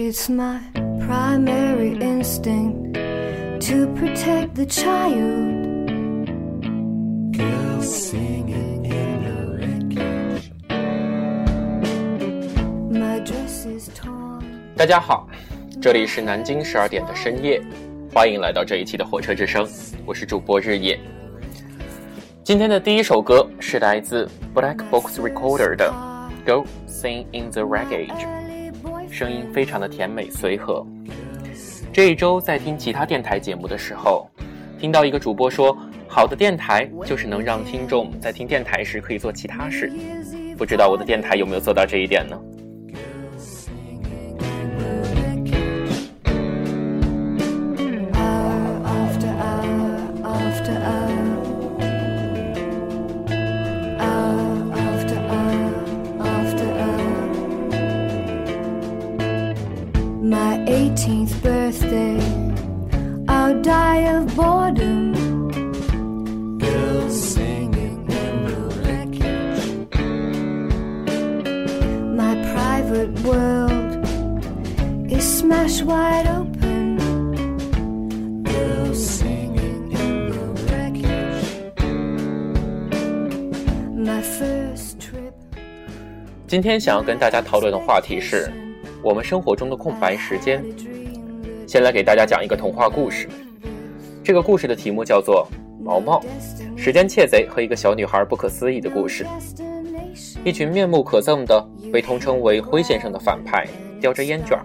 [0.00, 0.60] It's my
[1.00, 6.30] primary instinct to protect the child.
[7.36, 10.52] Girls singing in the wreckage.
[12.92, 14.44] My dress is torn.
[14.76, 15.28] 大家好，
[15.82, 17.60] 这里是南京十二点的深夜，
[18.14, 19.68] 欢迎来到这一期的火车之声，
[20.06, 20.96] 我是主播日夜。
[22.44, 25.92] 今天的第一首歌是来自 Black Box Recorder 的
[26.46, 28.06] 《Go Sing in the Wreckage》，
[29.18, 30.86] 声音非常的甜美随和。
[31.92, 34.30] 这一周在听其他电台节目的时候，
[34.78, 35.76] 听到一个主播说，
[36.06, 39.92] 好的电台就是能让听众在听电台时可以做其他事。
[40.56, 42.40] 不知道我的电台有没有做到这一点呢？
[60.77, 62.17] 18th birthday,
[63.27, 65.13] I'll die of boredom.
[66.59, 69.89] Girls singing in the wreckage.
[72.15, 74.05] My private world
[75.11, 76.97] is smashed wide open.
[78.43, 81.45] Girls singing in the wreckage.
[83.95, 85.33] My first trip.
[86.47, 88.51] 今天想要跟大家讨论的话题是
[89.02, 90.64] 我们生活中的空白时间。
[91.66, 93.28] 先来给大家讲一个童话故事。
[94.24, 95.46] 这个故事的题目叫做
[95.82, 96.20] 《毛毛
[96.76, 99.24] 时间窃贼和一个小女孩不可思议的故事》。
[100.44, 103.66] 一群面目可憎的被通称为灰先生的反派，
[104.00, 104.58] 叼着烟卷，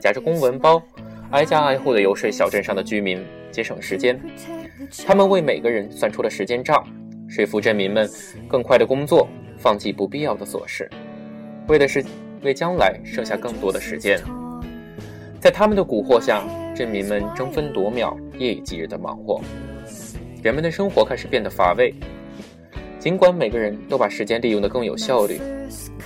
[0.00, 0.82] 夹着公文包，
[1.30, 4.20] 挨家挨户的游说小镇上的居民节省时间。
[5.06, 6.84] 他们为每个人算出了时间账，
[7.28, 8.08] 说服镇民们
[8.48, 10.88] 更快的工作，放弃不必要的琐事，
[11.68, 12.04] 为的是
[12.42, 14.20] 为将来剩下更多的时间。
[15.40, 16.42] 在他们的蛊惑下，
[16.74, 19.40] 镇民们争分夺秒、夜以继日的忙活，
[20.42, 21.94] 人们的生活开始变得乏味。
[22.98, 25.40] 尽管每个人都把时间利用得更有效率，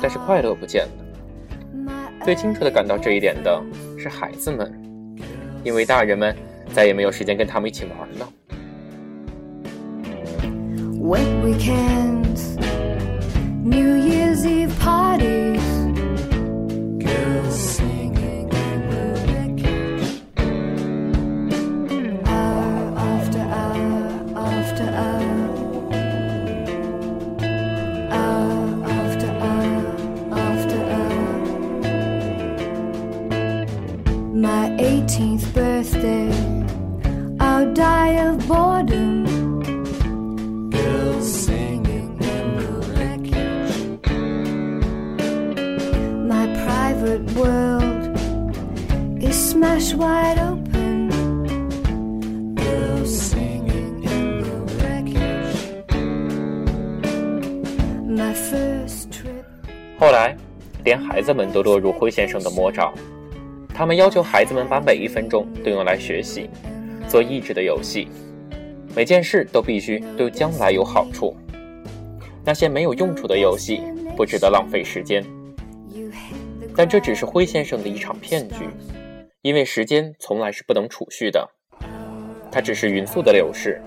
[0.00, 0.90] 但是快乐不见了。
[2.24, 3.62] 最清楚地感到这一点的
[3.98, 4.72] 是孩子们，
[5.62, 6.34] 因为大人们
[6.74, 8.28] 再也没有时间跟他们一起玩了。
[13.64, 14.70] New Year's Eve
[49.94, 51.08] wide open.
[52.54, 55.56] Girls singing in the wreckage.
[58.08, 59.44] My first trip.
[59.98, 60.36] 后来，
[60.84, 62.92] 连孩子们都落入灰先生的魔爪。
[63.72, 66.50] 他们要求孩子们把每一分钟都用来学习，
[67.08, 68.08] 做益智的游戏，
[68.96, 71.36] 每件事都必须对将来有好处。
[72.44, 73.80] 那些没有用处的游戏
[74.16, 75.24] 不值得浪费时间。
[76.74, 78.68] 但这只是灰先生的一场骗局，
[79.42, 81.48] 因为时间从来是不能储蓄的，
[82.50, 83.80] 它只是匀速的流逝，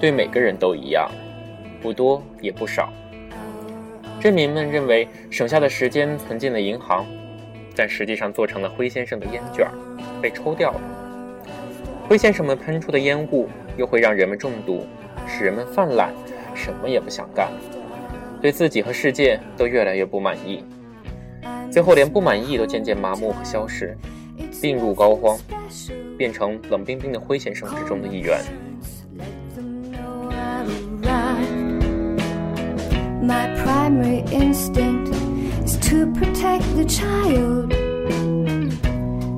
[0.00, 1.10] 对每个人都一样，
[1.82, 2.90] 不多也不少。
[4.18, 7.04] 镇民们认为省下的时间存进了银行，
[7.76, 9.68] 但实际上做成了灰先生的烟卷，
[10.22, 10.80] 被抽掉了。
[12.08, 14.86] 灰先生们喷出的烟雾又会让人们中毒，
[15.28, 16.10] 使人们泛滥，
[16.54, 17.52] 什么也不想干，
[18.40, 20.64] 对自己和世界都越来越不满意。
[21.70, 23.94] 最后连不满意都渐渐麻木和消失，
[24.60, 25.38] 病入膏肓，
[26.16, 28.40] 变成冷冰冰的灰先生之中的一员。
[29.16, 29.24] Let
[29.56, 30.68] them know I've
[31.02, 32.22] arrived.
[33.22, 35.12] My primary instinct
[35.64, 37.72] is to protect the child.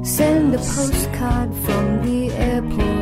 [0.05, 2.98] Send a postcard from the airport.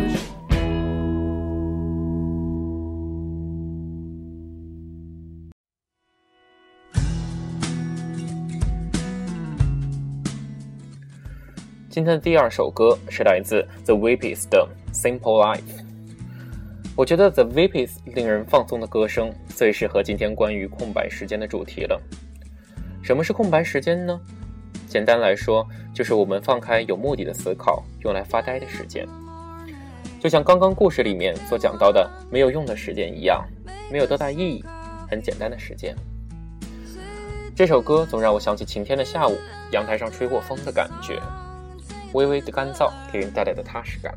[11.97, 15.61] 今天的第二首歌是来自 The Weepies 的《Simple Life》。
[16.95, 21.99] 我觉得 The Weepies 令人放松的歌声最适合今天关于空白时间的主题了。
[23.03, 24.21] 什么是空白时间呢？
[24.87, 29.09] 简单来说，就是我们放开有目的的思考，用来发呆的时间。
[30.21, 33.43] 就像刚刚故事里面所讲到的没有用的时间一样，
[33.91, 34.63] 没有多大意义，
[35.09, 35.97] 很简单的时间。
[37.55, 39.39] 这首歌总让我想起晴天的下午，
[39.73, 41.19] 阳台上吹过风的感觉。
[42.17, 44.15] 微微的干燥给人带来的踏实感。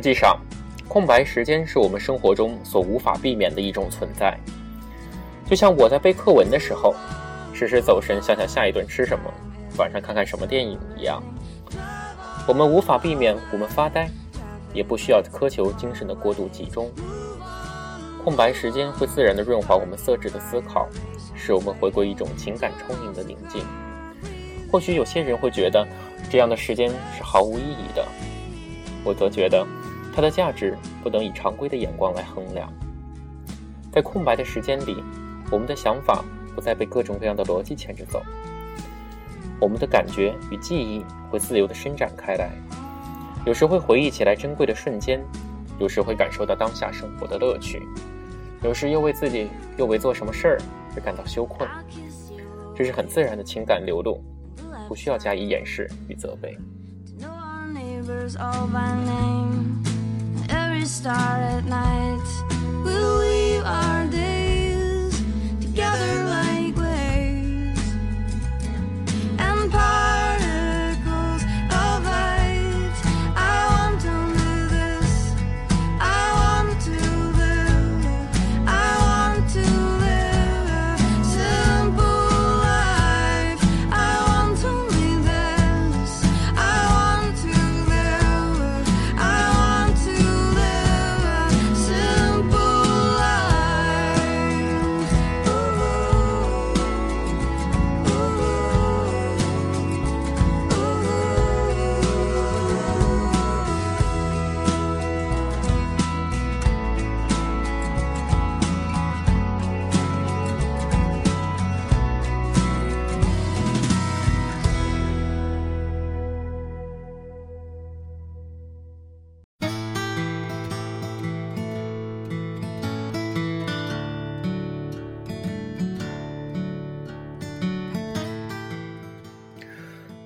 [0.00, 0.40] 实际上，
[0.88, 4.34] 空白时间是我们生活中所无法避免的一种存在。
[5.46, 6.94] 就像我在背课文的时候，
[7.52, 9.30] 时时走神想想下一顿吃什么，
[9.76, 11.22] 晚上看看什么电影一样。
[12.48, 14.08] 我们无法避免我们发呆，
[14.72, 16.90] 也不需要苛求精神的过度集中。
[18.24, 20.88] 空白时间会自然的润滑我们色质的思考，
[21.34, 23.62] 使我们回归一种情感充盈的宁静。
[24.72, 25.86] 或许有些人会觉得
[26.30, 28.08] 这样的时间是毫无意义的，
[29.04, 29.66] 我则觉得
[30.14, 32.72] 它的价值不能以常规的眼光来衡量。
[33.92, 35.02] 在空白的时间里，
[35.50, 36.24] 我们的想法
[36.54, 38.22] 不再被各种各样的逻辑牵着走，
[39.60, 42.50] 我们的感觉与记忆会自由地伸展开来，
[43.44, 45.20] 有时会回忆起来珍贵的瞬间，
[45.78, 47.82] 有时会感受到当下生活的乐趣，
[48.62, 50.58] 有时又为自己又为做什么事儿
[50.94, 51.66] 而感到羞愧。
[52.76, 54.22] 这是很自然的情感流露，
[54.88, 56.56] 不需要加以掩饰与责备。
[60.80, 62.24] Every star at night.
[62.82, 63.99] Will weave our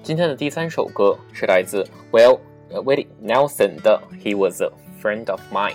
[0.05, 2.39] 今天的第三首歌是来自 Will
[2.71, 4.71] Willie Nelson 的《He Was a
[5.03, 5.73] Friend of Mine》，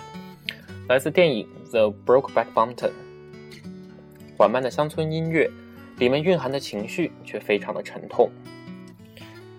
[0.87, 2.75] 来自电影《The Brokeback Mountain》。
[4.37, 5.49] 缓慢的乡村音乐，
[5.97, 8.29] 里面蕴含的情绪却非常的沉痛。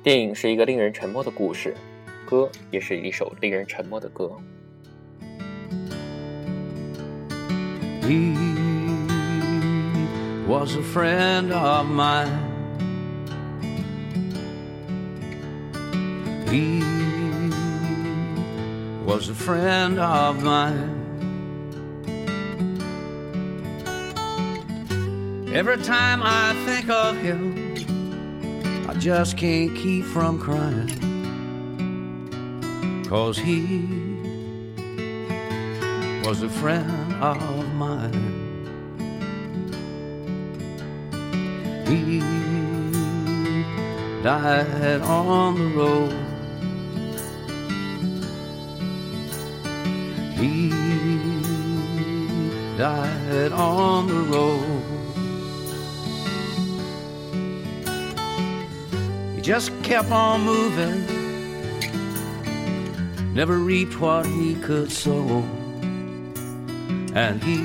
[0.04, 1.74] 电影是一个令人沉默的故事，
[2.24, 4.30] 歌也是一首令人沉默的歌。
[8.02, 8.36] He
[10.46, 12.49] was a friend of mine.
[16.50, 16.82] He
[19.04, 20.96] was a friend of mine.
[25.54, 27.76] Every time I think of him,
[28.88, 30.90] I just can't keep from crying.
[33.08, 33.86] Cause he
[36.24, 38.38] was a friend of mine.
[41.86, 42.18] He
[44.24, 46.29] died on the road.
[50.40, 50.70] He
[52.76, 54.82] died on the road.
[59.36, 61.06] He just kept on moving,
[63.34, 65.44] never reaped what he could sow
[67.14, 67.60] and he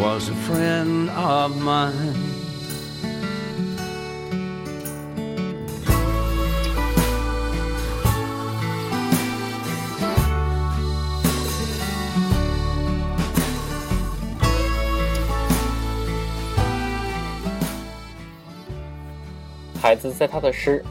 [0.00, 2.09] was a friend of mine.
[19.90, 20.84] 孩子在他的诗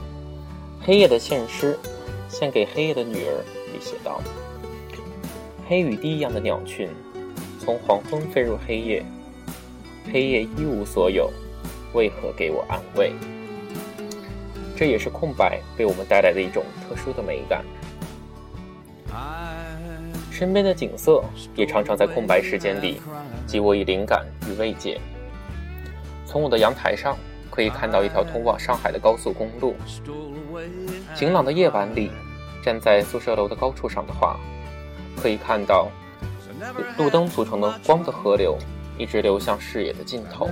[0.85, 1.79] 《黑夜的献诗》
[2.27, 4.21] 献给黑夜的女儿里写道
[5.69, 6.89] ：“黑雨滴一样的鸟群，
[7.63, 9.01] 从黄昏飞入黑夜，
[10.11, 11.31] 黑夜一无所有，
[11.93, 13.13] 为何给我安慰？”
[14.75, 17.63] 这也是空白为我们带来的一种特殊的美感。
[20.29, 21.23] 身边的景色
[21.55, 22.99] 也常常在空白时间里，
[23.47, 24.99] 给我以灵感与慰藉。
[26.25, 27.17] 从我的阳台上
[27.49, 29.75] 可以看到一条通往上海的高速公路。
[31.15, 32.11] 晴朗的夜晚里，
[32.63, 34.39] 站在宿舍楼的高处上的话，
[35.21, 35.89] 可以看到
[36.97, 38.57] 路灯组成的光的河流，
[38.97, 40.49] 一直流向视野的尽头。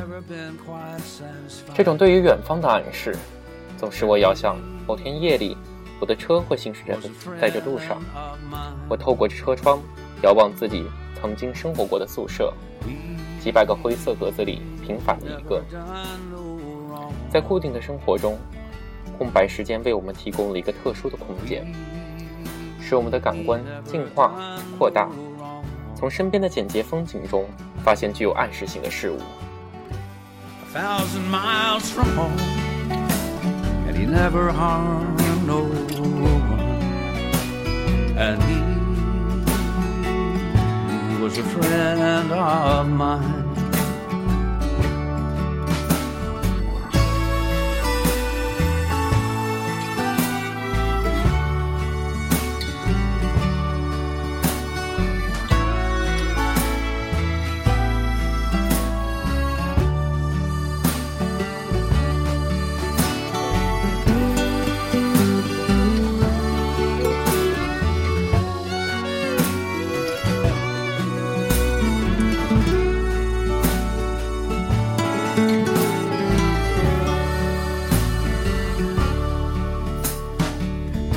[1.73, 3.15] 这种对于远方的暗示，
[3.77, 5.57] 总使我遥想某天夜里。
[5.99, 6.95] 我的车会行驶在
[7.41, 7.99] 在这路上，
[8.87, 9.81] 我透过车窗
[10.21, 10.85] 遥望自己
[11.19, 12.53] 曾经生活过的宿舍，
[13.41, 15.59] 几百个灰色格子里平凡的一个。
[17.29, 18.37] 在固定的生活中，
[19.17, 21.65] 空白时间为我们提供了一个特殊的空间，
[22.81, 24.33] 使我们的感官进化
[24.77, 25.09] 扩大，
[25.95, 27.45] 从身边的简洁风景中
[27.83, 29.17] 发现具有暗示性的事物。
[35.47, 35.77] no one,
[38.17, 38.57] and he,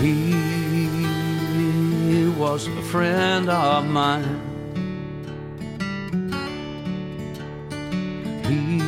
[0.00, 0.33] he
[2.38, 4.40] was a friend of mine.
[8.47, 8.80] He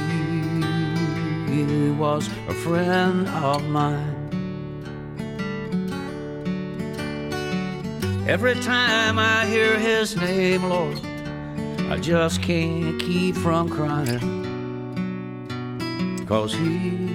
[1.91, 4.17] was a friend of mine.
[8.27, 10.99] Every time I hear his name, Lord,
[11.91, 14.41] I just can't keep from crying.
[16.27, 17.12] Cause he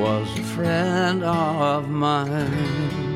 [0.00, 3.10] was a friend of mine.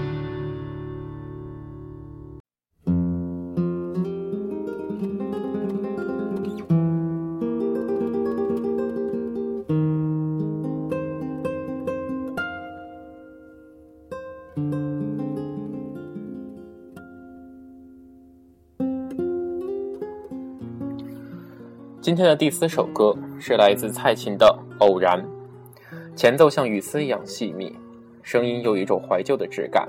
[22.03, 24.47] 今天的第四首歌是来自蔡琴的
[24.85, 25.19] 《偶然》，
[26.17, 27.75] 前奏像雨丝一样细密，
[28.23, 29.89] 声音有一种怀旧的质感。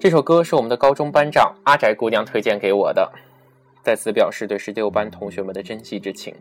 [0.00, 3.12] 这首歌是我们的高中班长阿宅姑娘推荐给我的，
[3.82, 6.34] 在此表示对十六班同学们的珍惜之情。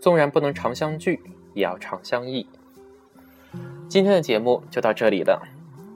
[0.00, 1.20] 纵然不能常相聚，
[1.54, 2.46] 也要常相忆。
[3.88, 5.42] 今天的节目就到这里了，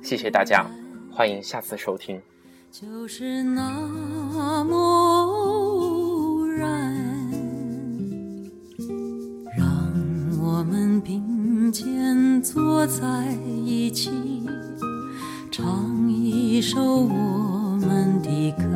[0.03, 0.67] 谢谢大家，
[1.11, 2.21] 欢迎下次收听。
[2.71, 7.02] 就是那么然。
[12.87, 13.33] 在
[13.65, 14.11] 一起，
[15.51, 18.72] 唱一首我们的歌。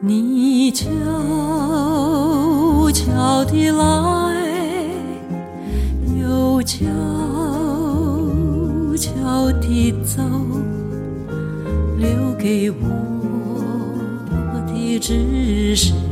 [0.00, 0.86] 你悄
[2.92, 3.86] 悄地来，
[6.20, 6.84] 又悄
[8.96, 10.22] 悄地走，
[11.98, 12.76] 留给我
[14.68, 16.05] 的只是。